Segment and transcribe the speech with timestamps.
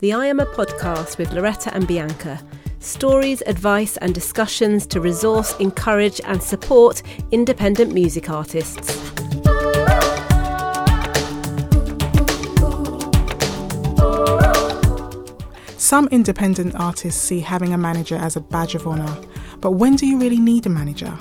[0.00, 2.40] the I Am a podcast with Loretta and Bianca.
[2.78, 7.02] Stories, advice, and discussions to resource, encourage, and support
[7.32, 8.94] independent music artists.
[15.76, 19.20] Some independent artists see having a manager as a badge of honour,
[19.60, 21.12] but when do you really need a manager?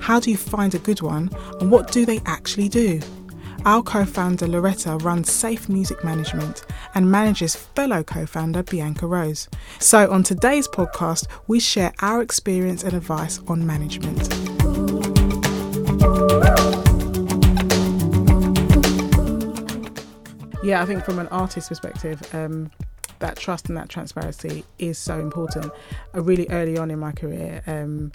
[0.00, 1.30] How do you find a good one,
[1.60, 3.00] and what do they actually do?
[3.66, 6.62] Our co founder Loretta runs Safe Music Management
[6.94, 9.48] and manages fellow co founder Bianca Rose.
[9.80, 14.32] So, on today's podcast, we share our experience and advice on management.
[20.62, 22.70] Yeah, I think from an artist perspective, um,
[23.18, 25.72] that trust and that transparency is so important.
[26.14, 28.12] Uh, really early on in my career, um,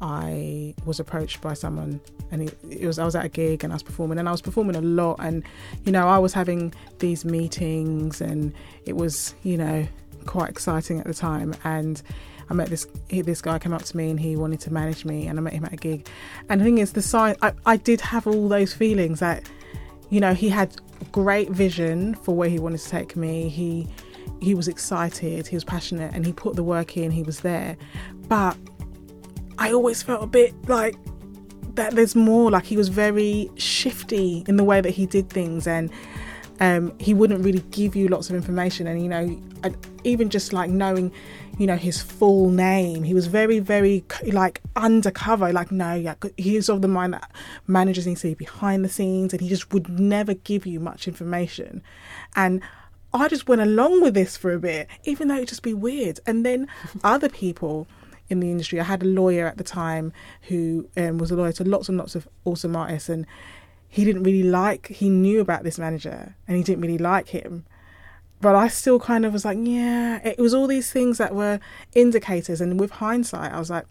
[0.00, 3.72] I was approached by someone, and it, it, was I was at a gig and
[3.72, 5.44] I was performing, and I was performing a lot, and
[5.84, 8.52] you know I was having these meetings, and
[8.84, 9.86] it was you know
[10.26, 12.02] quite exciting at the time, and.
[12.50, 15.26] I met this this guy came up to me and he wanted to manage me
[15.26, 16.06] and I met him at a gig.
[16.50, 19.48] And the thing is the sign I, I did have all those feelings that
[20.10, 20.76] you know he had
[21.10, 23.48] great vision for where he wanted to take me.
[23.48, 23.88] He
[24.42, 27.78] he was excited he was passionate and he put the work in he was there.
[28.28, 28.58] But
[29.58, 30.96] I always felt a bit like
[31.74, 32.50] that there's more.
[32.50, 35.90] Like he was very shifty in the way that he did things, and
[36.60, 38.86] um, he wouldn't really give you lots of information.
[38.86, 39.40] And you know,
[40.04, 41.12] even just like knowing,
[41.58, 45.52] you know, his full name, he was very, very like undercover.
[45.52, 47.30] Like no, yeah, he's of the mind that
[47.66, 51.08] managers need to be behind the scenes, and he just would never give you much
[51.08, 51.82] information.
[52.36, 52.62] And
[53.12, 56.18] I just went along with this for a bit, even though it just be weird.
[56.26, 56.66] And then
[57.04, 57.86] other people
[58.28, 58.80] in the industry.
[58.80, 61.98] I had a lawyer at the time who um, was a lawyer to lots and
[61.98, 63.26] lots of awesome artists, and
[63.88, 64.88] he didn't really like.
[64.88, 67.64] He knew about this manager, and he didn't really like him.
[68.40, 70.20] But I still kind of was like, yeah.
[70.24, 71.60] It was all these things that were
[71.94, 73.86] indicators, and with hindsight, I was like,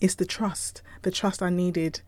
[0.00, 0.82] it's the trust.
[1.02, 2.00] The trust I needed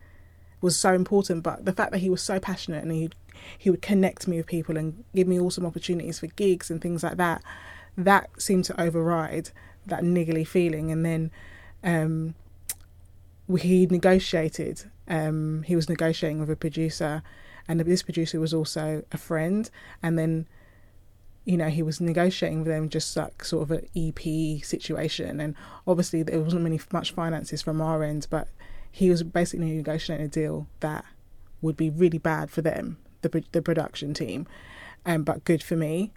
[0.61, 1.43] was so important.
[1.43, 3.09] But the fact that he was so passionate and he
[3.57, 7.03] he would connect me with people and give me awesome opportunities for gigs and things
[7.03, 7.43] like that,
[7.95, 9.51] that seemed to override
[9.87, 11.31] that niggly feeling, and then
[11.83, 12.35] um,
[13.59, 14.83] he negotiated.
[15.07, 17.23] Um, he was negotiating with a producer,
[17.67, 19.69] and this producer was also a friend,
[20.03, 20.47] and then
[21.47, 25.39] you know, he was negotiating with them just like sort of an EP situation.
[25.39, 25.55] And
[25.87, 28.49] obviously, there wasn't many much finances from our end, but
[28.91, 31.05] he was basically negotiating a deal that
[31.61, 34.45] would be really bad for them, the the production team,
[35.05, 36.11] um, but good for me,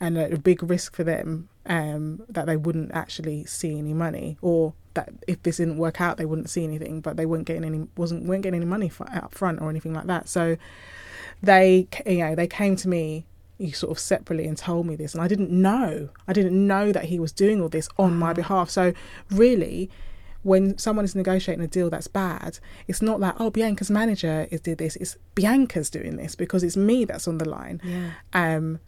[0.00, 4.74] and a big risk for them um, that they wouldn't actually see any money, or
[4.94, 7.86] that if this didn't work out, they wouldn't see anything, but they weren't getting any
[7.96, 10.28] wasn't weren't getting any money for, up front or anything like that.
[10.28, 10.56] So
[11.42, 13.26] they you know they came to me
[13.72, 17.04] sort of separately and told me this, and I didn't know I didn't know that
[17.04, 18.70] he was doing all this on my behalf.
[18.70, 18.92] So
[19.30, 19.90] really.
[20.44, 22.58] When someone is negotiating a deal that's bad,
[22.88, 24.96] it's not like oh Bianca's manager is did this.
[24.96, 27.80] It's Bianca's doing this because it's me that's on the line.
[27.84, 28.10] Yeah.
[28.32, 28.80] Um,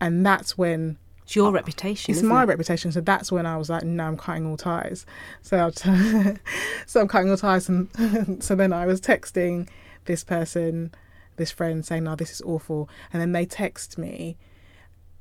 [0.00, 2.14] and that's when it's your reputation.
[2.14, 2.46] It's my it?
[2.46, 2.92] reputation.
[2.92, 5.04] So that's when I was like, no, I'm cutting all ties.
[5.42, 5.70] So,
[6.86, 7.68] so I'm cutting all ties.
[7.68, 9.68] And so then I was texting
[10.04, 10.94] this person,
[11.34, 12.88] this friend, saying, no, this is awful.
[13.12, 14.36] And then they text me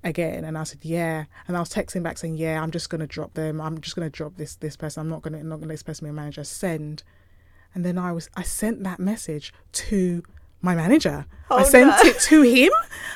[0.04, 1.26] again, and I said, yeah.
[1.48, 3.60] And I was texting back saying, yeah, I'm just gonna drop them.
[3.60, 5.02] I'm just gonna drop this this person.
[5.02, 6.44] I'm not gonna not gonna let this person be a manager.
[6.44, 7.02] Send.
[7.74, 10.22] And then I was I sent that message to
[10.62, 11.26] my manager.
[11.50, 12.10] Oh, I sent no.
[12.12, 12.72] it to him,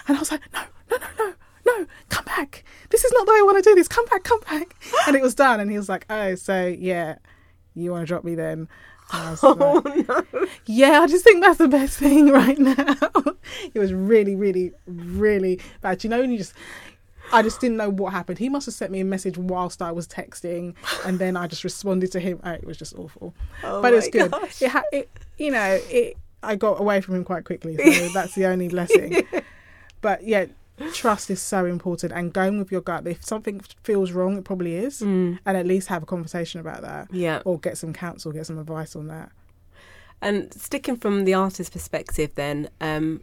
[0.08, 1.34] and I was like, no, no, no, no
[1.78, 2.64] no, come back.
[2.90, 3.88] This is not the way I want to do this.
[3.88, 4.76] Come back, come back.
[5.08, 5.60] And it was done.
[5.60, 7.18] And he was like, oh, so yeah,
[7.76, 8.68] you want to drop me then?
[9.12, 10.46] Oh like, no!
[10.68, 12.76] Yeah, I just think that's the best thing right now.
[13.74, 16.04] it was really, really, really bad.
[16.04, 16.54] You know, when you just,
[17.34, 18.38] I just didn't know what happened.
[18.38, 20.76] He must have sent me a message whilst I was texting,
[21.08, 22.40] and then I just responded to him.
[22.44, 24.30] Oh, it was just awful, oh but it's good.
[24.30, 24.62] Gosh.
[24.62, 25.10] It, ha- it,
[25.40, 26.16] you know, it.
[26.44, 29.26] I got away from him quite quickly, so that's the only blessing.
[30.02, 30.46] But yeah,
[30.94, 34.76] trust is so important and going with your gut if something feels wrong it probably
[34.76, 35.38] is mm.
[35.46, 37.08] and at least have a conversation about that.
[37.12, 37.42] Yeah.
[37.46, 39.32] Or get some counsel get some advice on that.
[40.22, 43.22] And sticking from the artist's perspective then um,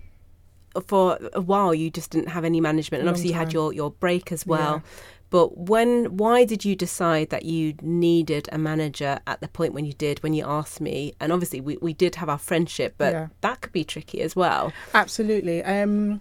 [0.87, 3.73] for a while you just didn't have any management and Long obviously you had your,
[3.73, 4.77] your break as well.
[4.77, 4.91] Yeah.
[5.31, 9.85] but when why did you decide that you needed a manager at the point when
[9.85, 11.15] you did when you asked me?
[11.21, 13.29] And obviously we, we did have our friendship but Yeah.
[13.41, 14.73] that could be tricky as well.
[14.95, 15.63] Absolutely.
[15.65, 16.21] Um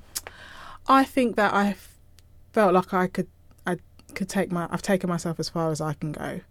[0.88, 1.76] i think that i
[2.54, 3.28] felt like i could
[3.66, 3.78] i
[4.14, 6.42] could take my i've taken myself as far as i can go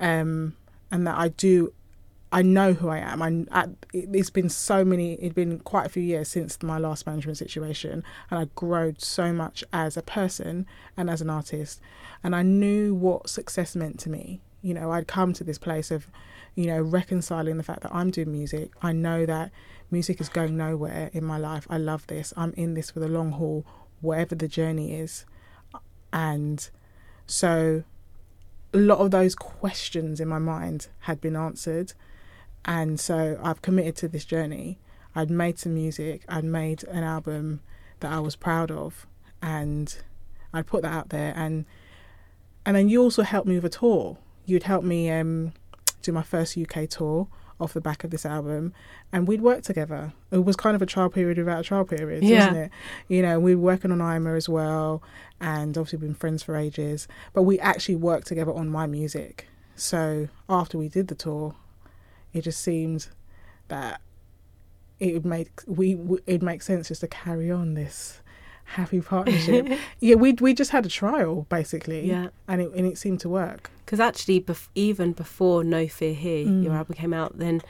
[0.00, 0.54] um
[0.90, 1.72] and that i do
[2.32, 3.22] I know who I am.
[3.22, 7.04] I, I, it's been so many, it's been quite a few years since my last
[7.06, 10.66] management situation, and I grown so much as a person
[10.96, 11.80] and as an artist.
[12.22, 14.40] And I knew what success meant to me.
[14.62, 16.06] You know, I'd come to this place of,
[16.54, 18.70] you know, reconciling the fact that I'm doing music.
[18.80, 19.50] I know that
[19.90, 21.66] music is going nowhere in my life.
[21.70, 22.32] I love this.
[22.36, 23.64] I'm in this for the long haul,
[24.00, 25.24] whatever the journey is.
[26.12, 26.68] And
[27.26, 27.84] so
[28.72, 31.92] a lot of those questions in my mind had been answered
[32.64, 34.78] and so I've committed to this journey.
[35.14, 37.60] I'd made some music, I'd made an album
[38.00, 39.06] that I was proud of,
[39.42, 39.96] and
[40.52, 41.32] I'd put that out there.
[41.36, 41.64] And
[42.64, 44.18] and then you also helped me with a tour.
[44.44, 45.52] You'd help me um,
[46.02, 47.28] do my first UK tour
[47.60, 48.72] off the back of this album,
[49.12, 50.12] and we'd work together.
[50.30, 52.48] It was kind of a trial period without a trial period, yeah.
[52.48, 52.70] isn't it?
[53.08, 55.02] You know, we were working on Ima as well,
[55.40, 57.06] and obviously been friends for ages.
[57.32, 59.46] But we actually worked together on my music.
[59.76, 61.54] So after we did the tour,
[62.32, 63.08] it just seemed
[63.68, 64.00] that
[64.98, 68.19] it would make we it make sense just to carry on this
[68.70, 69.68] happy partnership.
[70.00, 73.28] yeah, we we just had a trial basically, yeah, and it and it seemed to
[73.28, 73.70] work.
[73.84, 76.62] Because actually, bef- even before No Fear Here, mm.
[76.62, 77.60] your album came out, then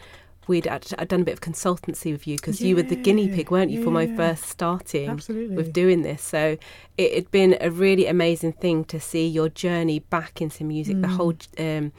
[0.46, 2.96] we'd actually, I'd done a bit of consultancy with you because yeah, you were the
[2.96, 5.56] guinea pig, weren't you, yeah, for my first starting Absolutely.
[5.56, 6.22] with doing this.
[6.22, 6.58] So
[6.98, 11.02] it had been a really amazing thing to see your journey back into music, mm.
[11.02, 11.34] the whole.
[11.58, 11.92] Um,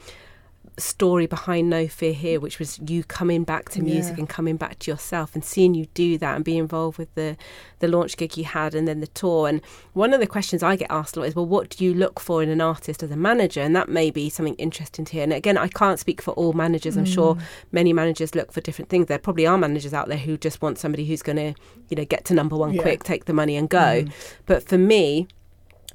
[0.78, 4.20] story behind No Fear Here, which was you coming back to music yeah.
[4.20, 7.36] and coming back to yourself and seeing you do that and be involved with the
[7.80, 9.48] the launch gig you had and then the tour.
[9.48, 9.60] And
[9.92, 12.20] one of the questions I get asked a lot is, well, what do you look
[12.20, 13.60] for in an artist as a manager?
[13.60, 15.24] And that may be something interesting to hear.
[15.24, 16.96] And again, I can't speak for all managers.
[16.96, 17.14] I'm mm.
[17.14, 17.36] sure
[17.72, 19.06] many managers look for different things.
[19.06, 21.54] There probably are managers out there who just want somebody who's going to,
[21.88, 22.82] you know, get to number one yeah.
[22.82, 24.04] quick, take the money and go.
[24.04, 24.12] Mm.
[24.46, 25.26] But for me,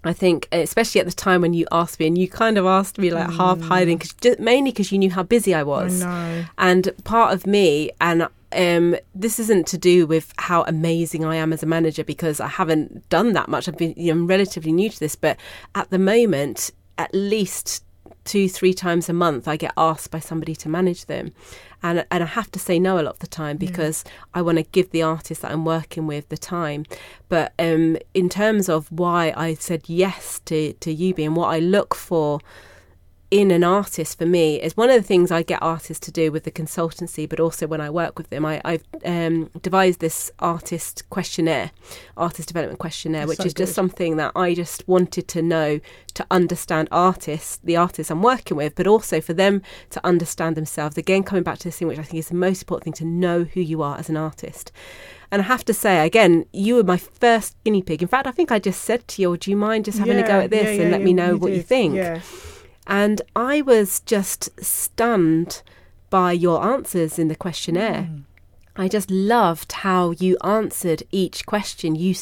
[0.04, 2.98] I think, especially at the time when you asked me, and you kind of asked
[2.98, 3.38] me like mm.
[3.38, 6.04] half hiding, cause, just, mainly because you knew how busy I was.
[6.04, 11.36] I and part of me, and um, this isn't to do with how amazing I
[11.36, 13.68] am as a manager because I haven't done that much.
[13.68, 15.38] I've been, you know, I'm relatively new to this, but
[15.76, 17.84] at the moment, at least
[18.28, 21.34] two, three times a month, I get asked by somebody to manage them
[21.84, 24.12] and and I have to say no a lot of the time because yeah.
[24.36, 26.86] I want to give the artist that I'm working with the time.
[27.30, 31.60] But um, in terms of why I said yes to to Yubi and what I
[31.60, 32.40] look for
[33.30, 36.32] in an artist for me is one of the things I get artists to do
[36.32, 40.32] with the consultancy, but also when I work with them, I, have um, devised this
[40.40, 41.72] artist questionnaire,
[42.16, 43.64] artist development questionnaire, That's which so is good.
[43.64, 45.82] just something that I just wanted to know
[46.14, 50.98] to understand artists, the artists I'm working with, but also for them to understand themselves.
[50.98, 53.14] Again, coming back to this thing, which I think is the most important thing to
[53.14, 54.72] know who you are as an artist.
[55.32, 58.02] And I have to say, again, you were my first guinea pig.
[58.02, 60.24] In fact, I think I just said to you, Do you mind just having yeah,
[60.24, 61.58] a go at this yeah, and yeah, let me know you what did.
[61.58, 61.96] you think?
[62.88, 65.62] And I was just stunned
[66.10, 68.10] by your answers in the questionnaire.
[68.10, 68.24] Mm.
[68.80, 71.96] I just loved how you answered each question.
[71.96, 72.14] You,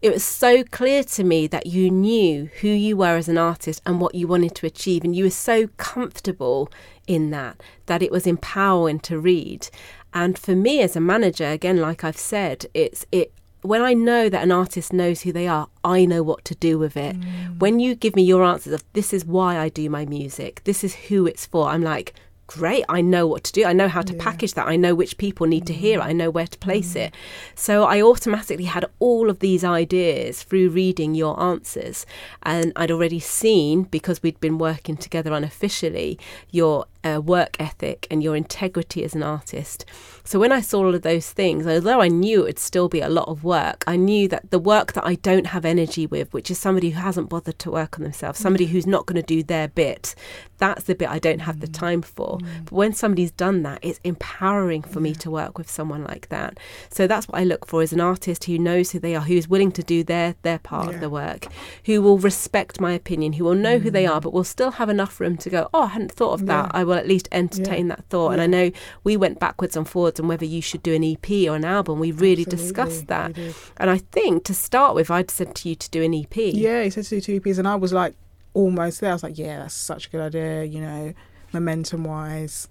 [0.00, 3.82] it was so clear to me that you knew who you were as an artist
[3.84, 6.70] and what you wanted to achieve, and you were so comfortable
[7.06, 9.68] in that that it was empowering to read.
[10.14, 13.32] And for me as a manager, again, like I've said, it's it
[13.66, 16.78] when I know that an artist knows who they are, I know what to do
[16.78, 17.18] with it.
[17.18, 17.58] Mm.
[17.58, 20.82] When you give me your answers of this is why I do my music, this
[20.82, 22.14] is who it's for, I'm like,
[22.48, 23.64] great, I know what to do.
[23.64, 24.22] I know how to yeah.
[24.22, 24.68] package that.
[24.68, 25.66] I know which people need mm.
[25.66, 26.04] to hear it.
[26.04, 27.06] I know where to place mm.
[27.06, 27.14] it.
[27.54, 32.06] So I automatically had all of these ideas through reading your answers.
[32.44, 38.22] And I'd already seen, because we'd been working together unofficially, your uh, work ethic and
[38.22, 39.84] your integrity as an artist.
[40.24, 43.00] So when I saw all of those things, although I knew it would still be
[43.00, 46.32] a lot of work, I knew that the work that I don't have energy with,
[46.32, 48.70] which is somebody who hasn't bothered to work on themselves, somebody mm.
[48.70, 50.14] who's not going to do their bit,
[50.58, 51.74] that's the bit I don't have the mm.
[51.74, 52.38] time for.
[52.38, 52.64] Mm.
[52.64, 56.58] But when somebody's done that, it's empowering for me to work with someone like that.
[56.90, 59.34] So that's what I look for as an artist who knows who they are, who
[59.34, 60.94] is willing to do their their part yeah.
[60.94, 61.46] of the work,
[61.84, 64.88] who will respect my opinion, who will know who they are, but will still have
[64.88, 66.70] enough room to go, oh, I hadn't thought of that.
[66.74, 68.30] I will at least entertain that thought.
[68.32, 68.70] And I know
[69.04, 71.98] we went backwards and forwards on whether you should do an EP or an album.
[71.98, 73.36] We really Absolutely, discussed that.
[73.76, 76.36] And I think to start with, I'd said to you to do an EP.
[76.36, 78.14] Yeah, he said to do two EPs, and I was like
[78.54, 79.10] almost there.
[79.10, 81.12] I was like, yeah, that's such a good idea, you know,
[81.52, 82.68] momentum wise.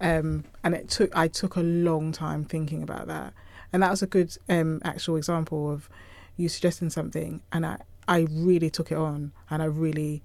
[0.00, 3.32] Um, and it took I took a long time thinking about that,
[3.72, 5.88] and that was a good um, actual example of
[6.36, 7.78] you suggesting something, and I
[8.08, 10.22] I really took it on, and I really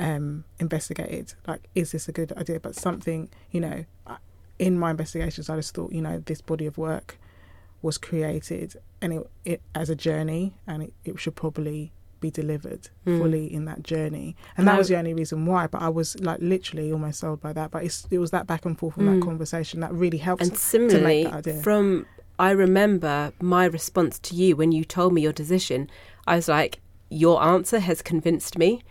[0.00, 2.60] um, investigated like, is this a good idea?
[2.60, 3.84] But something, you know,
[4.58, 7.18] in my investigations, I just thought, you know, this body of work
[7.82, 12.88] was created and it, it as a journey, and it, it should probably be delivered
[13.06, 13.18] Mm.
[13.18, 15.66] fully in that journey, and that was the only reason why.
[15.66, 17.70] But I was like literally almost sold by that.
[17.70, 19.20] But it's, it was that back and forth and Mm.
[19.20, 20.40] that conversation that really helped.
[20.42, 21.60] And similarly, that idea.
[21.60, 22.06] from
[22.38, 25.90] I remember my response to you when you told me your decision.
[26.26, 28.82] I was like, "Your answer has convinced me."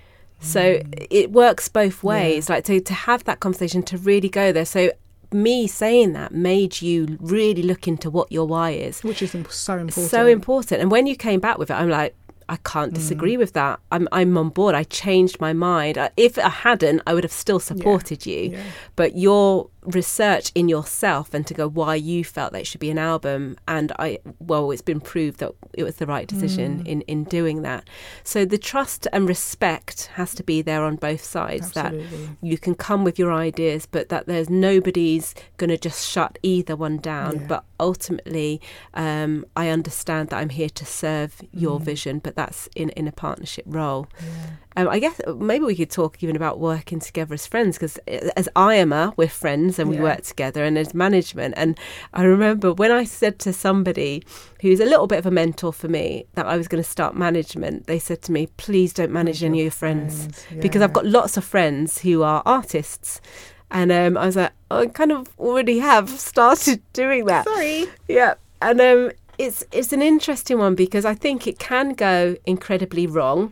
[0.44, 2.50] So it works both ways.
[2.50, 4.66] Like to to have that conversation, to really go there.
[4.66, 4.92] So
[5.32, 9.04] me saying that made you really look into what your why is.
[9.04, 10.10] which is so important.
[10.12, 10.82] So important.
[10.82, 12.14] And when you came back with it, I'm like,
[12.50, 12.96] I can't Mm.
[12.96, 13.80] disagree with that.
[13.92, 14.76] I'm I'm on board.
[14.76, 15.98] I changed my mind.
[16.18, 18.42] If I hadn't, I would have still supported you.
[18.52, 18.60] Yeah.
[18.96, 22.90] But your research in yourself and to go why you felt that it should be
[22.90, 26.88] an album, and I well, it's been proved that it was the right decision Mm.
[26.88, 27.88] in in doing that.
[28.24, 31.72] So the trust and respect has to be there on both sides.
[31.74, 31.94] That
[32.42, 36.76] you can come with your ideas, but that there's nobody's going to just shut either
[36.76, 37.40] one down.
[37.42, 37.48] Yeah.
[37.48, 38.62] But ultimately,
[38.94, 41.84] um, I understand that I'm here to serve your Mm.
[41.84, 44.08] vision, but that's in, in a partnership role.
[44.20, 44.50] Yeah.
[44.76, 47.98] Um, I guess maybe we could talk even about working together as friends because
[48.36, 50.04] as IAMA, we're friends and we Yeah.
[50.04, 51.54] work together, and as management.
[51.58, 51.78] And
[52.14, 54.24] I remember when I said to somebody
[54.62, 57.16] who's a little bit of a mentor for me that I was going to start
[57.16, 60.28] management, they said to me, please don't manage any of your friends
[60.60, 63.22] because I've got lots of friends who are artists.
[63.70, 67.46] And um, I was like, oh, I kind of already have started doing that.
[67.46, 67.86] Sorry.
[68.08, 73.08] Yeah, and um, it's it's an interesting one because I think it can go incredibly
[73.08, 73.52] wrong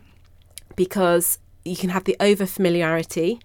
[0.76, 3.38] because you can have the over familiarity.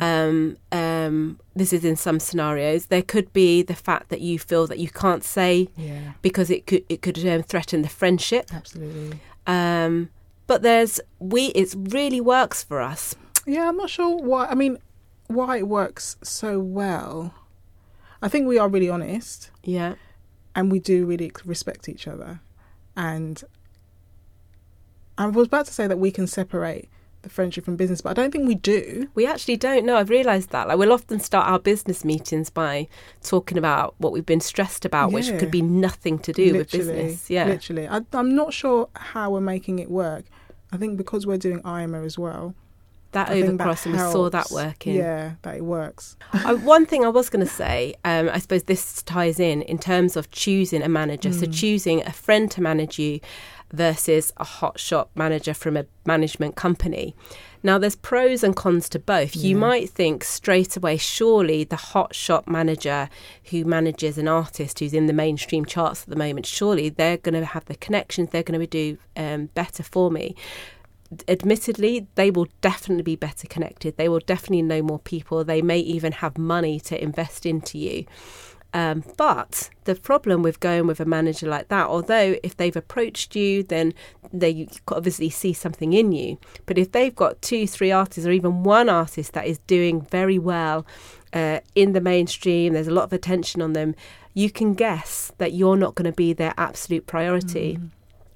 [0.00, 2.86] Um, um, this is in some scenarios.
[2.86, 6.12] There could be the fact that you feel that you can't say Yeah.
[6.22, 8.50] because it could it could um, threaten the friendship.
[8.52, 9.20] Absolutely.
[9.46, 10.10] Um,
[10.48, 13.14] but there's we it really works for us.
[13.46, 14.46] Yeah, I'm not sure why.
[14.46, 14.78] I mean,
[15.28, 17.32] why it works so well.
[18.20, 19.94] I think we are really honest Yeah,
[20.54, 22.40] and we do really respect each other.
[22.96, 23.42] And
[25.18, 26.88] I was about to say that we can separate
[27.22, 29.08] the friendship from business, but I don't think we do.
[29.14, 29.96] we actually don't know.
[29.96, 30.66] I've realised that.
[30.66, 32.88] Like we'll often start our business meetings by
[33.22, 37.30] talking about what we've been stressed about, which could be nothing to do with business.
[37.30, 37.44] Yeah.
[37.44, 37.86] Literally.
[37.86, 40.24] I, I'm not sure how we're making it work.
[40.72, 42.54] I think because we're doing IMO as well.
[43.12, 44.96] that I that overcross and we saw that working.
[44.96, 46.16] Yeah, that it works.
[46.32, 49.78] I, one thing I was going to say, um, I suppose this ties in in
[49.78, 51.30] terms of choosing a manager.
[51.32, 51.54] So Mm.
[51.54, 53.20] choosing a friend to manage you
[53.72, 57.14] versus a hot shop manager from a management company.
[57.64, 59.36] Now, there's pros and cons to both.
[59.36, 63.08] You might think straight away, surely the hot shop manager
[63.50, 67.38] who manages an artist who's in the mainstream charts at the moment, surely they're going
[67.38, 70.34] to have the connections, they're going to do um, better for me
[71.28, 73.96] admittedly, they will definitely be better connected.
[73.96, 75.44] They will definitely know more people.
[75.44, 78.06] They may even have money to invest into you.
[78.74, 83.36] Um, but the problem with going with a manager like that, although if they've approached
[83.36, 83.92] you, then
[84.32, 86.38] they obviously see something in you.
[86.64, 90.38] But if they've got two, three artists, or even one artist that is doing very
[90.38, 90.86] well
[91.32, 93.94] uh, in the mainstream, there's a lot of attention on them,
[94.34, 97.78] you can guess that you're not going to be their absolute priority.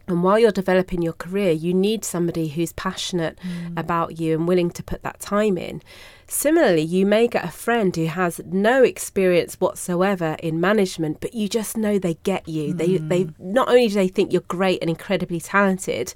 [0.09, 3.39] And while you're developing your career, you need somebody who's passionate
[3.77, 5.83] about you and willing to put that time in.
[6.29, 11.49] Similarly, you may get a friend who has no experience whatsoever in management, but you
[11.49, 12.73] just know they get you.
[12.73, 13.09] They hmm.
[13.09, 16.15] they not only do they think you're great and incredibly talented,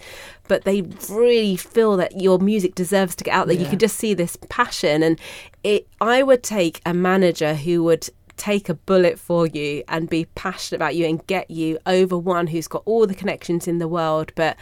[0.49, 3.57] but they really feel that your music deserves to get out there.
[3.57, 5.21] You can just see this passion, and
[5.63, 5.87] it.
[6.01, 10.79] I would take a manager who would take a bullet for you and be passionate
[10.79, 14.33] about you and get you over one who's got all the connections in the world
[14.35, 14.57] but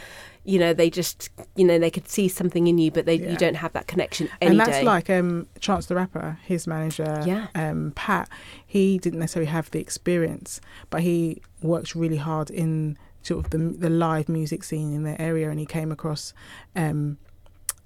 [0.49, 3.29] you know they just you know they could see something in you but they Yeah.
[3.31, 7.23] you don't have that connection and that's day like um, Chance the Rapper, his manager,
[7.25, 7.47] Yeah.
[7.63, 8.27] um, Pat.
[8.65, 13.57] He didn't necessarily have the experience, but he worked really hard in sort of the
[13.57, 16.33] the live music scene in the area, and he came across
[16.75, 17.17] um,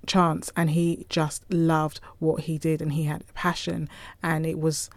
[0.05, 3.89] Chance, and he just loved what he did, and he had a passion,
[4.21, 4.89] and it was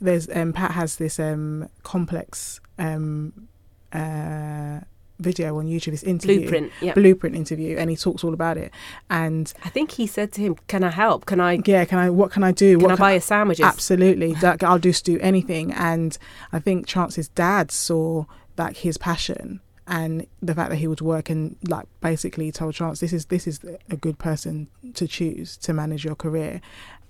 [0.00, 3.48] there's um, Pat has this um, complex um,
[3.92, 4.80] uh,
[5.18, 6.40] video on YouTube, this interview.
[6.40, 8.72] blueprint Blueprint interview, and he talks all about it.
[9.10, 12.10] And i think he said to him can i help can i yeah, can I?
[12.10, 12.78] What can I do?
[12.78, 15.72] can what i buy a sandwiches Absolutely, I'll just do anything.
[15.72, 16.16] And
[16.52, 18.24] I think Chance's dad saw
[18.56, 23.00] like his passion and the fact that he would work and like basically told Chance
[23.00, 26.60] this is this is a good person to choose to manage your career,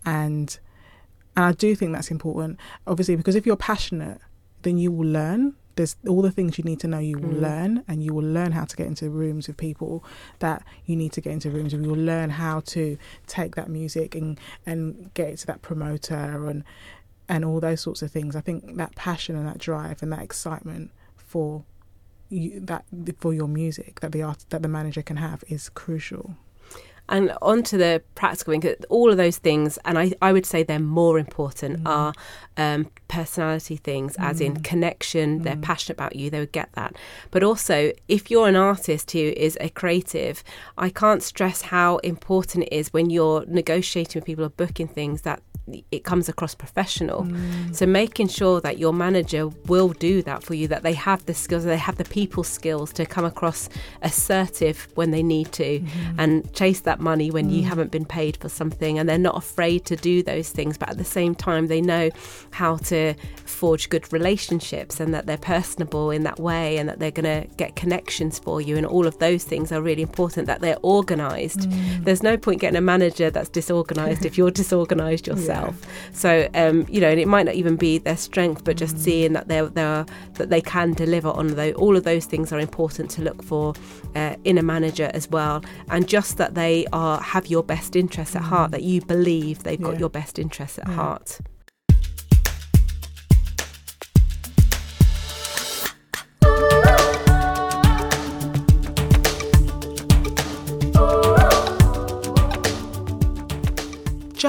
[0.05, 0.59] and
[1.37, 2.59] and I do think that's important.
[2.87, 4.19] Obviously, because if you're passionate,
[4.63, 5.55] then you will learn.
[5.77, 6.99] There's all the things you need to know.
[6.99, 7.41] You will Mm.
[7.41, 10.05] learn, and you will learn how to get into rooms with people
[10.39, 11.83] that you need to get into rooms with.
[11.83, 16.47] You will learn how to take that music and and get it to that promoter
[16.47, 16.65] and
[17.29, 18.37] and all those sorts of things.
[18.37, 21.65] I think that passion and that drive and that excitement for
[22.29, 22.85] you, that
[23.19, 26.37] for your music that the art that the manager can have is crucial.
[27.07, 31.19] And onto the practical all of those things, and I, I would say they're more
[31.19, 31.87] important, mm.
[31.87, 32.15] are
[32.57, 34.29] um, personality things, mm.
[34.29, 34.65] as in mm.
[34.65, 35.43] connection, mm.
[35.45, 36.97] they're passionate about you, they would get that.
[37.31, 40.43] But also, if you're an artist who is a creative,
[40.77, 45.23] I can't stress how important it is when you're negotiating with people or booking things
[45.23, 45.41] that
[45.91, 47.23] it comes across professional.
[47.25, 47.75] Mm.
[47.75, 51.35] So making sure that your manager will do that for you, that they have the
[51.35, 53.69] skills, they have the people skills to come across
[54.03, 56.21] assertive when they need to mm-hmm.
[56.21, 57.55] and chase that money when mm.
[57.55, 58.99] you haven't been paid for something.
[58.99, 62.11] And they're not afraid to do those things, but at the same time, they know
[62.51, 63.04] how to
[63.45, 67.49] forge good relationships and that they're personable in that way and that they're going to
[67.57, 68.77] get connections for you.
[68.77, 71.61] And all of those things are really important, that they're organized.
[71.61, 72.05] Mm.
[72.05, 75.77] There's no point getting a manager that's disorganized if you're disorganized yourself.
[75.81, 75.89] Yeah.
[76.13, 79.33] So um, you know, and it might not even be their strength, but just seeing
[79.33, 81.75] that they're, they're that they can deliver on those.
[81.75, 83.75] All of those things are important to look for
[84.15, 88.37] uh, in a manager as well, and just that they are have your best interests
[88.37, 88.71] at heart.
[88.71, 90.95] That you believe they've got your best interests at yeah.
[90.95, 91.41] heart.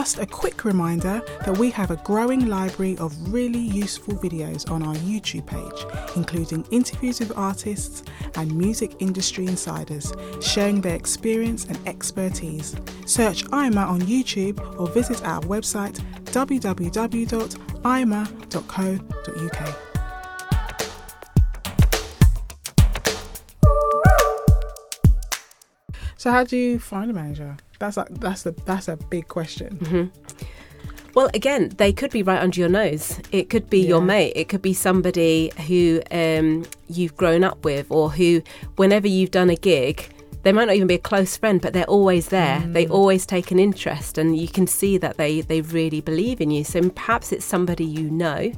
[0.06, 4.84] Just a quick reminder that we have a growing library of really useful videos on
[4.84, 5.84] our YouTube page,
[6.16, 8.04] including interviews with artists
[8.36, 12.76] and music industry insiders sharing their experience and expertise.
[13.08, 17.36] Search IMA on YouTube or visit our website www.ima.co.uk.
[26.18, 27.58] So, how do you find a manager?
[27.79, 29.77] That's a, that's a that's a big question.
[29.77, 30.36] Mm-hmm.
[31.15, 33.20] Well, again, they could be right under your nose.
[33.32, 33.88] It could be yeah.
[33.88, 34.34] your mate.
[34.36, 38.41] It could be somebody who um, you've grown up with, or who,
[38.75, 40.10] whenever you've done a gig,
[40.44, 42.60] they might not even be a close friend, but they're always there.
[42.60, 42.74] Mm.
[42.74, 46.51] They always take an interest, and you can see that they they really believe in
[46.51, 46.63] you.
[46.63, 48.51] So perhaps it's somebody you know,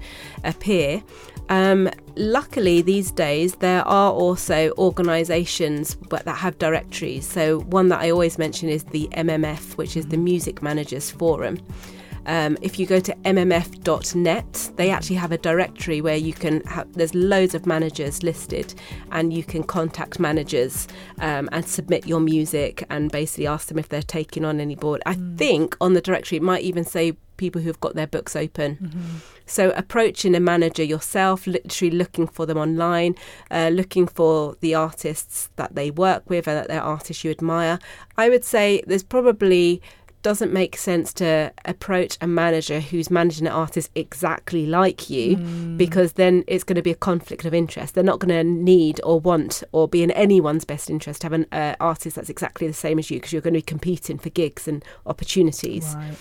[0.43, 1.03] a peer.
[1.49, 7.25] Um, luckily, these days there are also organisations that have directories.
[7.25, 11.57] So one that I always mention is the MMF, which is the Music Managers Forum.
[12.27, 16.91] Um, if you go to mmf.net, they actually have a directory where you can have,
[16.91, 18.73] there's loads of managers listed,
[19.13, 23.87] and you can contact managers um, and submit your music and basically ask them if
[23.87, 25.01] they're taking on any board.
[25.05, 25.37] I mm.
[25.37, 28.75] think on the directory it might even say people who've got their books open.
[28.75, 29.17] Mm-hmm.
[29.47, 33.15] So approaching a manager yourself, literally looking for them online,
[33.49, 37.79] uh, looking for the artists that they work with and that they're artists you admire.
[38.17, 39.81] I would say there's probably
[40.23, 45.77] doesn't make sense to approach a manager who's managing an artist exactly like you mm.
[45.77, 47.95] because then it's going to be a conflict of interest.
[47.95, 51.33] They're not going to need or want or be in anyone's best interest to have
[51.33, 54.17] an uh, artist that's exactly the same as you because you're going to be competing
[54.17, 55.93] for gigs and opportunities.
[55.95, 56.17] Right.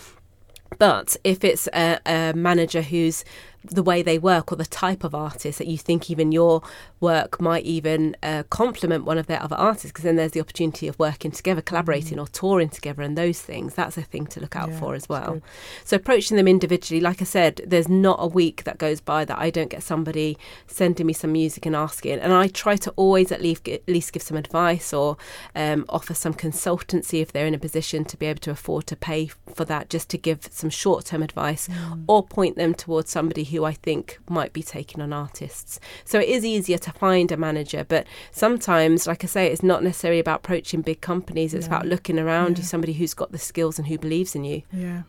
[0.78, 3.24] But if it's a, a manager who's
[3.70, 6.62] the way they work or the type of artist that you think even your
[7.00, 10.88] work might even uh, complement one of their other artists because then there's the opportunity
[10.88, 12.22] of working together collaborating mm.
[12.22, 15.08] or touring together and those things that's a thing to look out yeah, for as
[15.08, 15.40] well
[15.84, 19.38] so approaching them individually like i said there's not a week that goes by that
[19.38, 23.30] i don't get somebody sending me some music and asking and i try to always
[23.30, 25.16] at least, at least give some advice or
[25.54, 28.96] um, offer some consultancy if they're in a position to be able to afford to
[28.96, 32.04] pay for that just to give some short-term advice mm.
[32.06, 35.80] or point them towards somebody who who I think might be taking on artists.
[36.04, 39.82] So it is easier to find a manager, but sometimes, like I say, it's not
[39.82, 41.54] necessarily about approaching big companies.
[41.54, 41.74] It's yeah.
[41.74, 42.58] about looking around yeah.
[42.58, 44.62] you, somebody who's got the skills and who believes in you.
[44.72, 45.02] Yeah.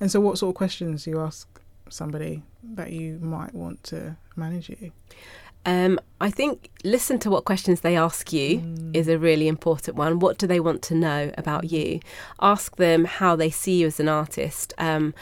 [0.00, 1.48] And so, what sort of questions do you ask
[1.88, 2.42] somebody
[2.74, 4.92] that you might want to manage you?
[5.64, 8.96] Um, I think listen to what questions they ask you mm.
[8.96, 10.18] is a really important one.
[10.18, 12.00] What do they want to know about you?
[12.40, 14.74] Ask them how they see you as an artist.
[14.78, 15.14] Um,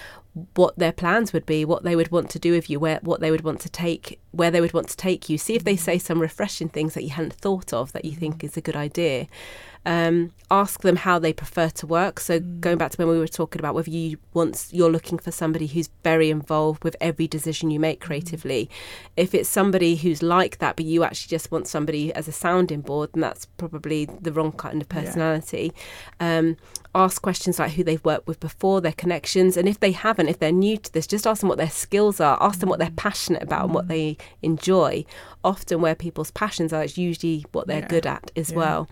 [0.55, 3.21] what their plans would be, what they would want to do with you, where what
[3.21, 5.39] they would want to take, where they would want to take you.
[5.39, 5.81] See if they mm.
[5.81, 8.45] say some refreshing things that you hadn't thought of that you think mm.
[8.45, 9.27] is a good idea.
[9.87, 12.21] Um, ask them how they prefer to work.
[12.21, 12.61] So mm.
[12.61, 15.67] going back to when we were talking about whether you once you're looking for somebody
[15.67, 18.05] who's very involved with every decision you make mm.
[18.05, 18.67] creatively.
[18.67, 19.09] Mm.
[19.17, 22.81] If it's somebody who's like that, but you actually just want somebody as a sounding
[22.83, 25.73] board, then that's probably the wrong kind of personality.
[26.21, 26.39] Yeah.
[26.39, 26.57] Um,
[26.95, 30.41] ask questions like who they've worked with before, their connections, and if they haven't, if
[30.41, 32.89] they're new to this, just ask them what their skills are, ask them what they're
[32.89, 32.97] mm.
[32.97, 33.89] passionate about and what mm.
[33.89, 35.05] they enjoy.
[35.43, 37.89] Often, where people's passions are, it's usually what they're yeah.
[37.89, 38.57] good at as yeah.
[38.57, 38.89] well.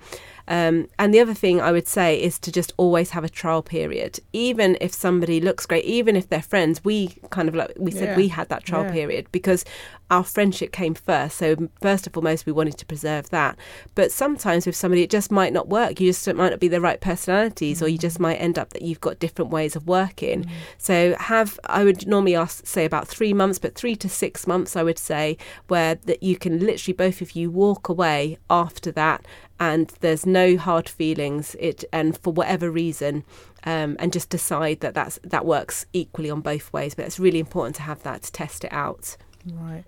[0.48, 3.62] Um, and the other thing I would say is to just always have a trial
[3.62, 4.18] period.
[4.32, 8.08] Even if somebody looks great, even if they're friends, we kind of like we said
[8.10, 8.16] Yeah.
[8.16, 8.92] we had that trial Yeah.
[8.92, 9.64] period because
[10.10, 11.36] our friendship came first.
[11.36, 13.58] So first and foremost, we wanted to preserve that.
[13.94, 16.00] But sometimes with somebody, it just might not work.
[16.00, 18.82] You just might not be the right personalities, or you just might end up that
[18.82, 20.48] you've got different ways of working.
[20.78, 24.76] So have I would normally ask say about three months, but three to six months
[24.76, 29.24] I would say where that you can literally both of you walk away after that
[29.60, 33.24] and there's no hard feelings it and for whatever reason
[33.64, 37.40] um, and just decide that that's that works equally on both ways but it's really
[37.40, 39.16] important to have that to test it out
[39.54, 39.84] Right.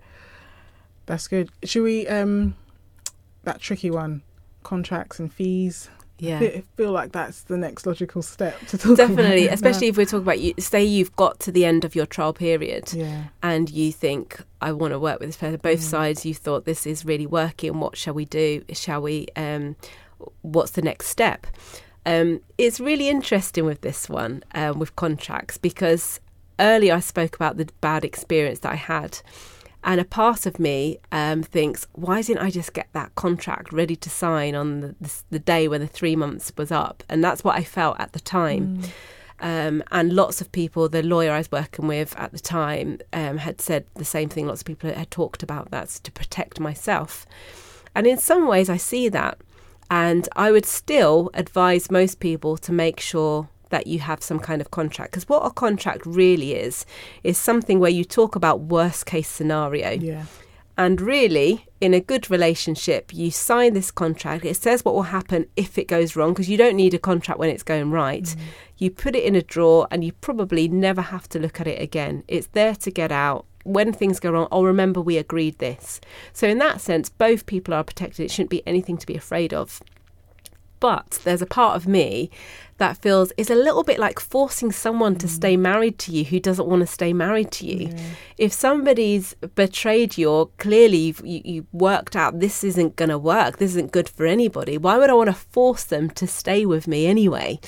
[1.11, 1.49] That's good.
[1.65, 2.55] Should we um
[3.43, 4.21] that tricky one,
[4.63, 5.89] contracts and fees?
[6.19, 10.05] yeah I feel like that's the next logical step to talk definitely especially if we're
[10.05, 13.23] talking about you say you've got to the end of your trial period Yeah.
[13.41, 15.59] and you think I want to work with this person.
[15.63, 15.93] Both Mm.
[15.95, 17.79] sides, you thought this is really working.
[17.79, 18.63] What shall we do?
[18.71, 19.27] Shall we?
[19.35, 19.75] Um,
[20.43, 21.47] what's the next step?
[22.05, 26.19] Um, it's really interesting with this one um, with contracts because
[26.59, 29.19] earlier I spoke about the bad experience that I had.
[29.83, 33.95] And a part of me um, thinks, why didn't I just get that contract ready
[33.95, 37.03] to sign on the, the, the day when the three months was up?
[37.09, 38.77] And that's what I felt at the time.
[38.77, 38.89] Mm.
[39.43, 43.37] Um, and lots of people, the lawyer I was working with at the time, um,
[43.37, 44.45] had said the same thing.
[44.45, 47.25] Lots of people had talked about that to protect myself.
[47.95, 49.39] And in some ways, I see that.
[49.89, 54.61] And I would still advise most people to make sure that you have some kind
[54.61, 55.11] of contract.
[55.11, 56.85] Because what a contract really is,
[57.23, 59.91] is something where you talk about worst case scenario.
[59.91, 60.25] Yeah.
[60.77, 64.45] And really, in a good relationship, you sign this contract.
[64.45, 67.39] It says what will happen if it goes wrong, because you don't need a contract
[67.39, 68.23] when it's going right.
[68.23, 68.37] Mm.
[68.77, 71.81] You put it in a drawer and you probably never have to look at it
[71.81, 72.23] again.
[72.27, 73.45] It's there to get out.
[73.63, 76.01] When things go wrong, oh, remember we agreed this.
[76.33, 78.25] So, in that sense, both people are protected.
[78.25, 79.83] It shouldn't be anything to be afraid of.
[80.81, 82.29] But there's a part of me
[82.77, 85.59] that feels it's a little bit like forcing someone to stay mm.
[85.59, 87.95] married to you who doesn't want to stay married to you.
[88.39, 93.19] If somebody's betrayed you or clearly you've, you, you worked out this isn't going to
[93.19, 96.65] work, this isn't good for anybody, why would I want to force them to stay
[96.65, 97.59] with me anyway?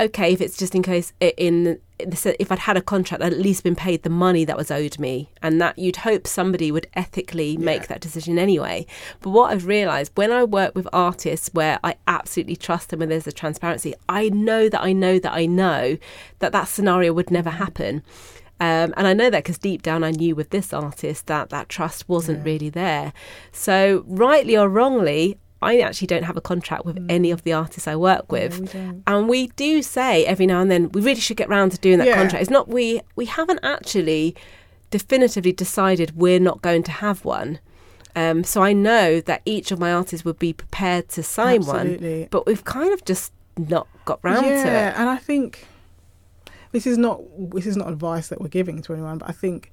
[0.00, 3.62] Okay, if it's just in case in if I'd had a contract, I'd at least
[3.64, 7.56] been paid the money that was owed me, and that you'd hope somebody would ethically
[7.56, 7.86] make Yeah.
[7.88, 8.86] that decision anyway.
[9.20, 13.10] But what I've realised when I work with artists where I absolutely trust them and
[13.10, 15.96] there's a transparency, I know that I know that I know
[16.40, 18.02] that that scenario would never happen.
[18.60, 21.68] Um, and I know that because deep down I knew with this artist that that
[21.68, 22.44] trust wasn't Yeah.
[22.44, 23.12] really there.
[23.50, 27.86] So, rightly or wrongly, I actually don't have a contract with any of the artists
[27.86, 28.72] I work with.
[28.72, 28.92] Mm.
[28.94, 31.78] we and we do say every now and then we really should get round to
[31.78, 32.16] doing that Yeah.
[32.16, 32.42] contract.
[32.42, 34.34] It's not we we haven't actually
[34.90, 37.60] definitively decided we're not going to have one.
[38.14, 41.92] Um, so I know that each of my artists would be prepared to sign one,
[41.92, 42.28] Absolutely.
[42.30, 44.72] but we've kind of just not got round yeah, to it.
[44.72, 45.66] Yeah, and I think
[46.72, 47.20] this is not
[47.54, 49.72] this is not advice that we're giving to anyone, but I think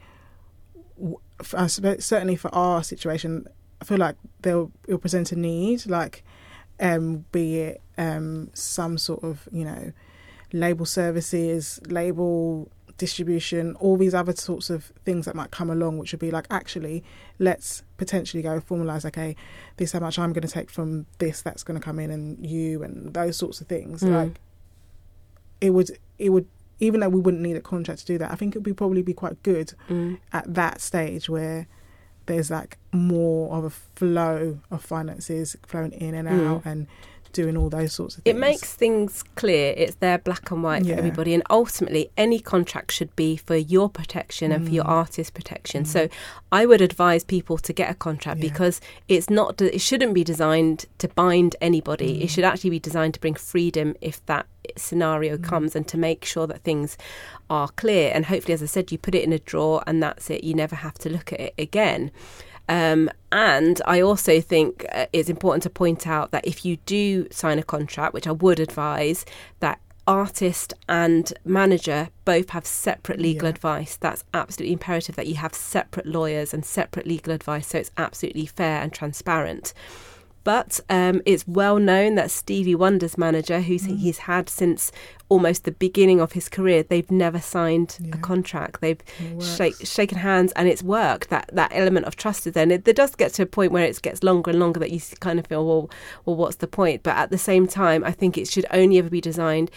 [1.53, 3.47] I certainly for our situation,
[3.81, 6.23] I feel like they'll it'll present a need, like
[6.79, 9.91] um, be it um, some sort of you know
[10.53, 16.11] label services, label distribution, all these other sorts of things that might come along, which
[16.11, 17.01] would be like actually
[17.39, 19.05] let's potentially go formalize.
[19.05, 19.35] Okay,
[19.77, 22.11] this is how much I'm going to take from this that's going to come in,
[22.11, 24.01] and you and those sorts of things.
[24.01, 24.11] Mm.
[24.11, 24.39] Like
[25.61, 26.47] it would it would
[26.81, 28.73] even though we wouldn't need a contract to do that, I think it would be
[28.73, 30.17] probably be quite good Mm.
[30.33, 31.67] at that stage where
[32.29, 36.47] there's like more of a flow of finances flowing in and Mm.
[36.49, 36.87] out and
[37.33, 38.35] doing all those sorts of things.
[38.35, 39.73] It makes things clear.
[39.77, 40.93] It's there black and white Yeah.
[40.95, 41.33] for everybody.
[41.33, 44.89] And ultimately, any contract should be for your protection and for your Mm.
[44.89, 45.83] artist protection.
[45.83, 45.87] Mm.
[45.87, 46.09] So
[46.51, 48.49] I would advise people to get a contract Yeah.
[48.49, 52.21] because it's not, it shouldn't be designed to bind anybody.
[52.21, 52.29] It Mm.
[52.29, 54.45] should actually be designed to bring freedom if that
[54.77, 55.43] scenario Mm.
[55.43, 56.97] comes and to make sure that things
[57.49, 58.11] are clear.
[58.13, 60.43] And hopefully, as I said, you put it in a drawer and that's it.
[60.43, 62.11] You never have to look at it again.
[62.69, 67.27] Um, and I also think uh, it's important to point out that if you do
[67.31, 69.25] sign a contract, which I would advise,
[69.59, 73.49] that artist and manager both have separate legal Yeah.
[73.55, 73.95] advice.
[73.97, 78.45] That's absolutely imperative that you have separate lawyers and separate legal advice so it's absolutely
[78.47, 79.73] fair and transparent.
[80.49, 83.99] But um, it's well known that Stevie Wonder's manager, who Mm.
[83.99, 84.91] he's had since
[85.33, 88.15] almost the beginning of his career, they've never signed Yeah.
[88.15, 88.81] a contract.
[88.81, 89.03] They've
[89.39, 91.29] shake, shaken hands and it's worked.
[91.29, 92.63] That that element of trust is there.
[92.63, 94.99] And it, does get to a point where it gets longer and longer that you
[95.19, 95.89] kind of feel, well,
[96.25, 97.03] well, what's the point?
[97.03, 99.69] But at the same time, I think it should only ever be designed.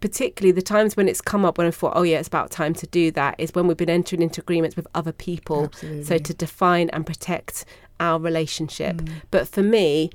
[0.00, 2.74] Particularly the times when it's come up when I thought, oh yeah, it's about time
[2.74, 5.64] to do that, is when we've been entering into agreements with other people.
[5.64, 6.04] Absolutely.
[6.04, 7.64] So to define and protect
[8.00, 8.96] our relationship.
[8.96, 9.12] Mm.
[9.30, 10.10] But for me,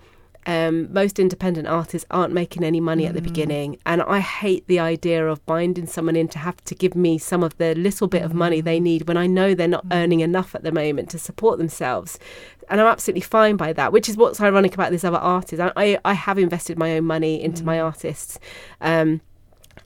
[0.47, 4.79] um, most independent artists aren't making any money at the beginning, and I hate the
[4.79, 8.21] idea of binding someone in to have to give me some of the little bit
[8.21, 11.17] of money they need when I know they're not earning enough at the moment to
[11.17, 12.19] support themselves.
[12.69, 15.59] And I'm absolutely fine by that, which is what's ironic about this other artist.
[15.61, 18.39] I, I, I have invested my own money into my artists.
[18.81, 19.21] Um,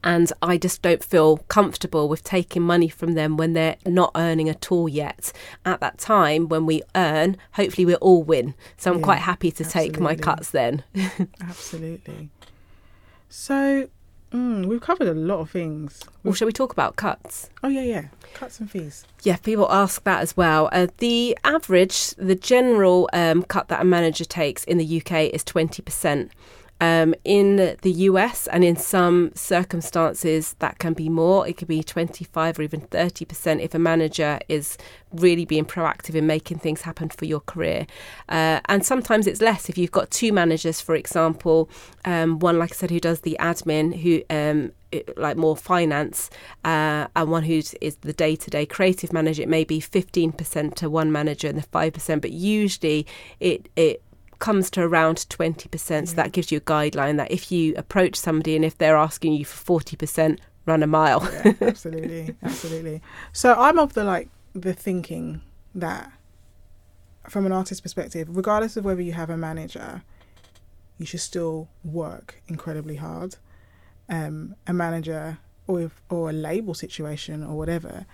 [0.04, 4.50] and I just don't feel comfortable with taking money from them when they're not earning
[4.50, 5.32] at all yet.
[5.66, 8.54] At that time, when we earn, hopefully we all win.
[8.78, 10.84] So I'm Yeah, quite happy to take my cuts then.
[11.42, 12.30] Absolutely.
[13.30, 13.90] So
[14.32, 16.02] mm, we've covered a lot of things.
[16.24, 17.50] Well, shall we talk about cuts?
[17.64, 18.06] Oh yeah, yeah.
[18.34, 19.06] Cuts and fees.
[19.24, 20.70] Yeah, people ask that as well.
[20.72, 25.44] Uh, the average, the general um, cut that a manager takes in the UK is
[25.44, 26.30] 20%.
[26.82, 31.48] Um, in the US and in some circumstances, that can be more.
[31.48, 34.78] It could be 25 or even 30% if a manager is
[35.12, 37.86] really being proactive in making things happen for your career.
[38.30, 41.70] Uh, and sometimes it's less if you've got two managers, for example,
[42.06, 44.72] um, one, like I said, who does the admin, who um,
[45.18, 46.30] like more finance,
[46.66, 49.44] uh, and one who's the day to day creative manager.
[49.44, 53.06] It may be 15% to one manager and the 5%, but usually
[53.40, 54.02] it, it
[54.40, 56.08] comes to around 20%.
[56.08, 59.34] So that gives you a guideline that if you approach somebody and if they're asking
[59.34, 61.28] you for 40%, run a mile.
[61.32, 63.02] Yeah, absolutely, absolutely.
[63.34, 65.42] So I'm of the like the thinking
[65.76, 66.12] that
[67.28, 70.04] from an artist perspective, regardless of whether you have a manager,
[70.98, 73.36] you should still work incredibly hard.
[74.08, 78.08] Um, a manager or if, or a label situation or whatever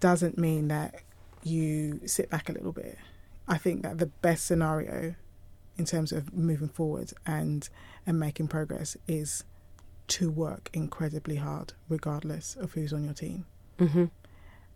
[0.00, 0.96] doesn't mean that
[1.42, 2.98] you sit back a little bit.
[3.48, 5.14] I think that the best scenario
[5.76, 7.68] in terms of moving forward and
[8.06, 9.44] and making progress is
[10.08, 13.46] to work incredibly hard regardless of who's on your team.
[13.78, 14.04] hmm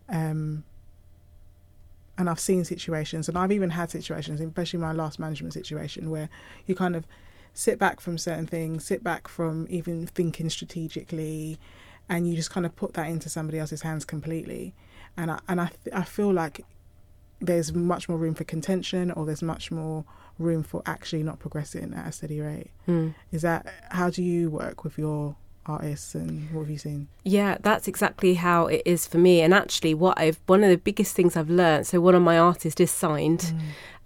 [0.09, 0.63] Um,
[2.17, 6.29] and I've seen situations, and I've even had situations, especially my last management situation, where
[6.67, 7.07] you kind of
[7.53, 11.57] sit back from certain things, sit back from even thinking strategically,
[12.09, 14.75] and you just kind of put that into somebody else's hands completely.
[15.17, 16.65] And I and I I feel like
[17.41, 20.05] there's much more room for contention, or there's much more
[20.39, 22.71] room for actually not progressing at a steady rate.
[22.87, 23.15] Mm.
[23.31, 27.07] Is that how do you work with your artists, and what have you seen?
[27.23, 29.41] Yeah, that's exactly how it is for me.
[29.41, 31.87] And actually, what I've one of the biggest things I've learned.
[31.87, 33.53] So one of my artists is signed,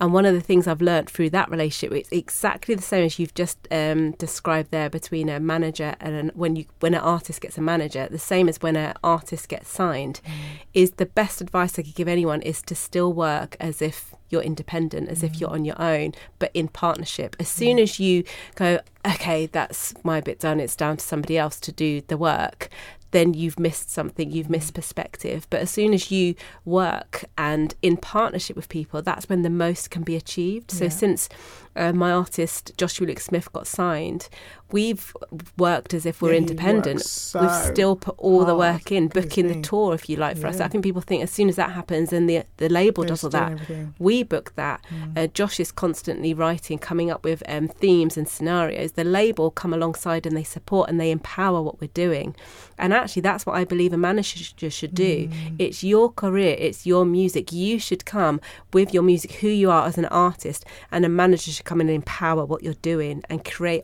[0.01, 3.17] and one of the things I've learned through that relationship it's exactly the same as
[3.17, 7.41] you've just um, described there between a manager and an, when you when an artist
[7.41, 8.08] gets a manager.
[8.10, 10.21] The same as when an artist gets signed.
[10.25, 10.31] Mm.
[10.73, 14.41] Is the best advice I could give anyone is to still work as if you're
[14.41, 15.41] independent, as if mm.
[15.41, 17.36] you're on your own, but in partnership.
[17.39, 17.51] As mm.
[17.51, 18.23] soon as you
[18.55, 20.60] go, okay, that's my bit done.
[20.60, 22.69] It's down to somebody else to do the work
[23.12, 25.48] then you've missed something, you've missed perspective.
[25.50, 29.89] But as soon as you work and in partnership with people, that's when the most
[29.91, 30.72] can be achieved.
[30.72, 30.89] So Yeah.
[30.89, 31.30] since
[31.76, 34.30] uh, my artist Joshua Luke Smith got signed,
[34.71, 35.13] we've
[35.58, 37.01] worked as if we're Yeah, independent.
[37.01, 40.47] so we've still put all the work in, booking the tour, if you like, for
[40.47, 40.60] us.
[40.60, 43.23] I think people think as soon as that happens and the the label They're does
[43.23, 43.93] all that, everything.
[43.99, 44.84] we book that.
[44.89, 45.17] Mm.
[45.17, 48.93] Uh, Josh is constantly writing, coming up with um, themes and scenarios.
[48.93, 52.36] The label come alongside and they support and they empower what we're doing.
[52.78, 55.28] And actually, that's what I believe a manager should do.
[55.28, 55.56] Mm.
[55.60, 57.51] It's your career, it's your music.
[57.51, 58.41] You should come
[58.73, 61.88] with your music, who you are as an artist, and a manager should come in
[61.88, 63.84] and empower what you're doing and create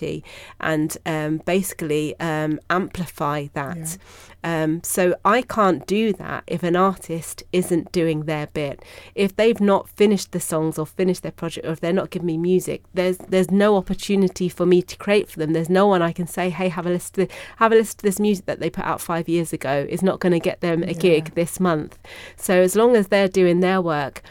[0.00, 0.24] opportunity
[0.60, 3.98] and um, basically um, amplify that.
[4.42, 8.82] Um, so I can't do that if an artist isn't doing their bit.
[9.14, 12.26] If they've not finished the songs or finished their project, or if they're not giving
[12.26, 15.52] me music, there's there's no opportunity for me to create for them.
[15.52, 18.04] There's no one I can say, hey, have a list, to, have a list to
[18.04, 19.86] this music that they put out five years ago.
[19.88, 20.92] Is not going to get them a Yeah.
[21.10, 21.98] gig this month.
[22.36, 24.22] So as long as they're doing their work,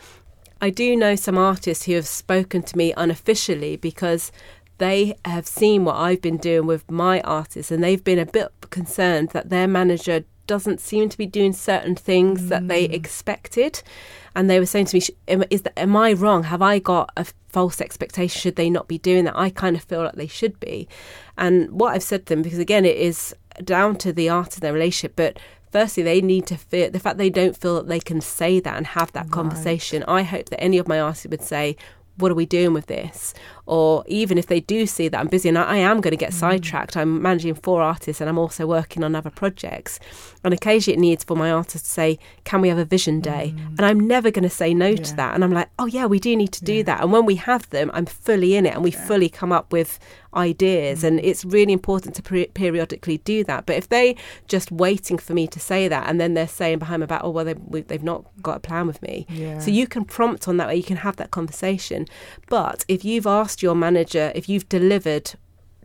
[0.62, 4.32] I do know some artists who have spoken to me unofficially because
[4.80, 8.52] they have seen what I've been doing with my artists and they've been a bit
[8.70, 12.94] concerned that their manager doesn't seem to be doing certain things that they mm.
[12.94, 13.84] expected.
[14.36, 16.44] And they were saying to me, am, is that, am I wrong?
[16.44, 18.40] Have I got a false expectation?
[18.40, 19.38] Should they not be doing that?
[19.38, 20.88] I kind of feel like they should be.
[21.38, 24.62] And what I've said to them, because again, it is down to the art of
[24.62, 25.38] their relationship, but
[25.72, 28.76] firstly, they need to feel the fact they don't feel that they can say that
[28.76, 29.32] and have that Right.
[29.32, 30.04] conversation.
[30.08, 31.76] I hope that any of my artists would say,
[32.18, 33.34] what are we doing with this?
[33.70, 36.18] Or even if they do see that I'm busy and I, I am going to
[36.18, 36.40] get mm.
[36.40, 40.00] sidetracked, I'm managing four artists and I'm also working on other projects.
[40.44, 43.54] And occasionally it needs for my artist to say, Can we have a vision day?
[43.56, 43.78] Mm.
[43.78, 45.04] And I'm never going to say no yeah.
[45.04, 45.36] to that.
[45.36, 46.84] And I'm like, Oh, yeah, we do need to do yeah.
[46.84, 47.02] that.
[47.02, 49.06] And when we have them, I'm fully in it and we yeah.
[49.06, 50.00] fully come up with
[50.34, 51.04] ideas.
[51.04, 51.08] Mm.
[51.08, 53.68] And it's really important to pre- periodically do that.
[53.68, 54.16] But if they
[54.48, 57.30] just waiting for me to say that and then they're saying behind my back, Oh,
[57.30, 59.28] well, they, they've not got a plan with me.
[59.60, 62.08] So you can prompt on that way, you can have that conversation.
[62.48, 65.32] But if you've asked your manager, if you've delivered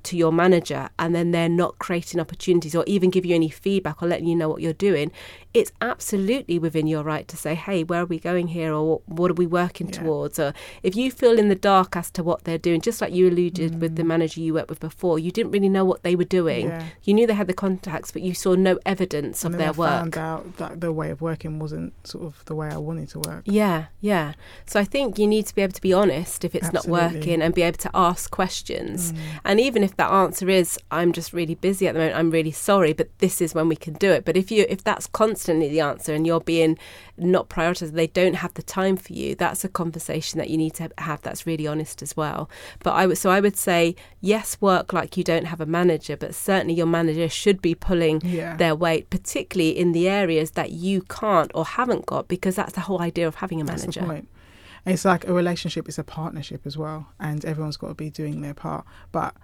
[0.05, 4.03] to your manager and then they're not creating opportunities or even give you any feedback
[4.03, 5.11] or letting you know what you're doing,
[5.55, 9.31] it's absolutely within your right to say, hey, where are we going here or what
[9.31, 10.01] are we working yeah.
[10.01, 10.39] towards?
[10.41, 13.29] Or if you feel in the dark as to what they're doing, just like you
[13.29, 13.79] alluded mm.
[13.79, 14.09] with the mm.
[14.09, 16.67] manager you worked with before, you didn't really know what they were doing.
[16.67, 16.85] Yeah.
[17.05, 19.71] You knew they had the contacts, but you saw no evidence and of their I
[19.71, 19.91] work.
[19.91, 23.21] found out that their way of working wasn't sort of the way I wanted to
[23.21, 23.45] work.
[23.45, 24.33] Yeah, yeah.
[24.67, 26.91] So I think you need to be able to be honest if it's Absolutely.
[26.91, 29.13] not working and be able to ask questions.
[29.13, 29.19] Mm.
[29.45, 32.51] And even if that answer is, I'm just really busy at the moment, I'm really
[32.51, 34.25] sorry, but this is when we can do it.
[34.25, 35.07] But if you if that's
[35.45, 36.79] constantly the answer and you're being
[37.19, 40.73] not prioritized, they don't have the time for you, that's a conversation that you need
[40.75, 42.49] to have that's really honest as well.
[42.83, 46.17] But I would so I would say, yes, work like you don't have a manager,
[46.17, 48.57] but certainly your manager should be pulling yeah.
[48.57, 52.81] their weight, particularly in the areas that you can't or haven't got, because that's the
[52.81, 54.23] whole idea of having a manager.
[54.87, 58.41] It's like a relationship it's a partnership as well, and everyone's got to be doing
[58.41, 58.87] their part.
[59.13, 59.35] But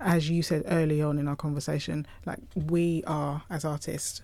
[0.00, 4.22] as you said early on in our conversation, like we are as artists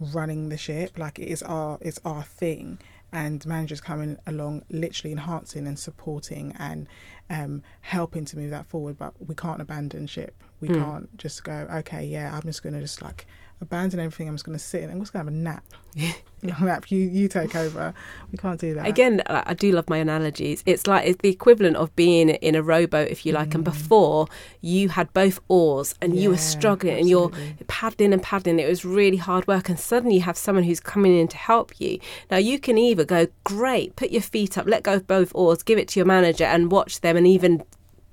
[0.00, 2.78] running the ship, like it is our it's our thing,
[3.12, 6.88] and managers coming along, literally enhancing and supporting and
[7.30, 8.98] um, helping to move that forward.
[8.98, 10.42] But we can't abandon ship.
[10.68, 10.82] We mm.
[10.82, 13.26] can't just go, okay, yeah, I'm just going to just like
[13.60, 14.28] abandon everything.
[14.28, 15.64] I'm just going to sit and I'm just going to have a nap.
[16.60, 16.90] nap.
[16.90, 17.94] You you take over.
[18.30, 18.86] We can't do that.
[18.86, 20.62] Again, I do love my analogies.
[20.66, 23.50] It's like it's the equivalent of being in a rowboat, if you like.
[23.50, 23.56] Mm.
[23.56, 24.28] And before
[24.60, 27.42] you had both oars and yeah, you were struggling absolutely.
[27.42, 28.58] and you're paddling and paddling.
[28.58, 29.68] It was really hard work.
[29.68, 31.98] And suddenly you have someone who's coming in to help you.
[32.30, 35.62] Now you can either go, great, put your feet up, let go of both oars,
[35.62, 37.62] give it to your manager, and watch them, and even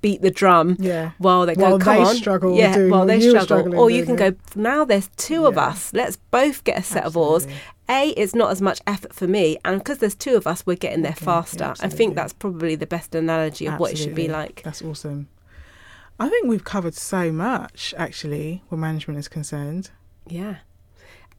[0.02, 1.12] beat the drum yeah.
[1.18, 2.14] while they while go, come they on.
[2.14, 3.78] struggle yeah, while they struggle.
[3.78, 5.48] Or you can go, now there's two yeah.
[5.48, 5.92] of us.
[5.94, 7.08] Let's both get a set absolutely.
[7.08, 7.46] of oars.
[7.88, 9.58] A, it's not as much effort for me.
[9.64, 11.24] And because there's two of us, we're getting there okay.
[11.24, 11.74] faster.
[11.78, 13.80] Yeah, I think that's probably the best analogy of absolutely.
[13.80, 14.62] what it should be like.
[14.64, 15.28] That's awesome.
[16.20, 19.90] I think we've covered so much, actually, where management is concerned.
[20.28, 20.58] Yeah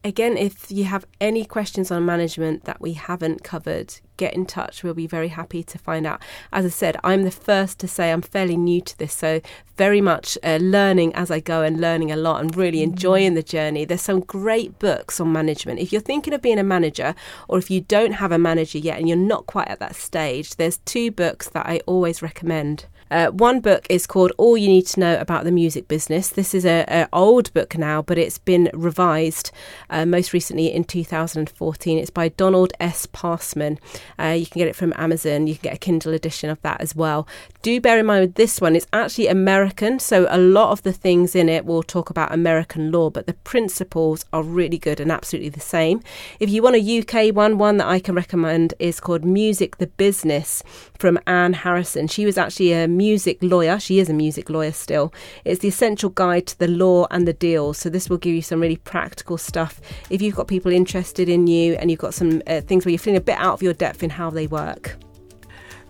[0.04, 4.82] again, if you have any questions on management that we haven't covered, get in touch.
[4.82, 6.20] We'll be very happy to find out.
[6.52, 9.40] As I said, I'm the first to say I'm fairly new to this, so
[9.76, 12.84] very much uh, learning as I go and learning a lot and really mm.
[12.84, 13.84] enjoying the journey.
[13.84, 15.80] There's some great books on management.
[15.80, 17.14] If you're thinking of being a manager
[17.48, 20.56] or if you don't have a manager yet and you're not quite at that stage,
[20.56, 22.86] there's two books that I always recommend.
[23.14, 26.30] Uh, one book is called All You Need to Know About the Music Business.
[26.30, 29.52] This is an old book now, but it's been revised
[29.88, 31.96] uh, most recently in 2014.
[31.96, 33.06] It's by Donald S.
[33.06, 33.78] Passman.
[34.18, 35.46] Uh, you can get it from Amazon.
[35.46, 37.28] You can get a Kindle edition of that as well.
[37.62, 40.92] Do bear in mind with this one, it's actually American, so a lot of the
[40.92, 45.12] things in it will talk about American law, but the principles are really good and
[45.12, 46.02] absolutely the same.
[46.40, 49.86] If you want a UK one, one that I can recommend is called Music the
[49.86, 50.64] Business
[50.98, 52.08] from Ann Harrison.
[52.08, 53.78] She was actually a music lawyer.
[53.78, 55.12] She is a music lawyer still.
[55.44, 57.76] It's the essential guide to the law and the deals.
[57.78, 59.72] So this will give you some really practical stuff.
[60.08, 63.06] If you've got people interested in you and you've got some uh, things where you're
[63.06, 64.96] feeling a bit out of your depth in how they work.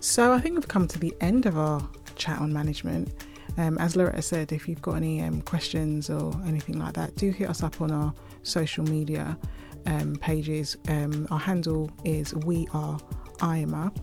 [0.00, 1.80] So I think we've come to the end of our
[2.16, 3.08] chat on management.
[3.56, 7.30] Um, as Loretta said, if you've got any um, questions or anything like that, do
[7.30, 9.38] hit us up on our social media
[9.86, 10.76] um, pages.
[10.88, 12.98] Um, our handle is We Are
[13.38, 13.94] IAMA.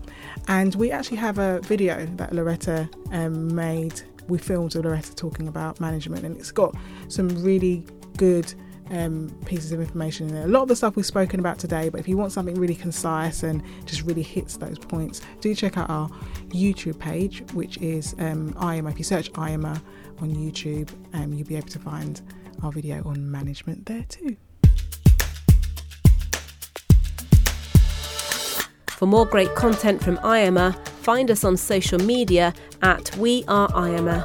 [0.48, 4.02] And we actually have a video that Loretta um, made.
[4.28, 6.74] We filmed with Loretta talking about management, and it's got
[7.08, 7.84] some really
[8.16, 8.52] good
[8.90, 10.44] um, pieces of information in there.
[10.44, 12.74] A lot of the stuff we've spoken about today, but if you want something really
[12.74, 16.08] concise and just really hits those points, do check out our
[16.48, 18.90] YouTube page, which is um, IAMA.
[18.92, 19.80] If you search IAMA
[20.18, 22.20] on YouTube, um, you'll be able to find
[22.62, 24.36] our video on management there too.
[29.02, 34.24] For more great content from IAMA, find us on social media at We Are IAMA.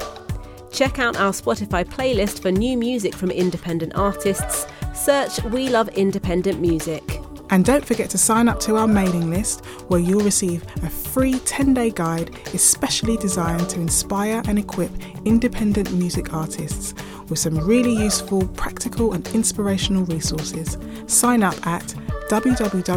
[0.72, 4.68] Check out our Spotify playlist for new music from independent artists.
[4.94, 7.02] Search We Love Independent Music.
[7.50, 11.40] And don't forget to sign up to our mailing list where you'll receive a free
[11.40, 14.92] 10 day guide especially designed to inspire and equip
[15.26, 16.94] independent music artists
[17.30, 20.78] with some really useful, practical, and inspirational resources.
[21.08, 21.84] Sign up at
[22.30, 22.88] www.iama.co.uk.